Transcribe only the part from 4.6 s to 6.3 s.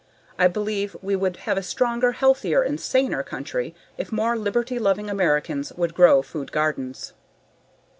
loving Americans would grow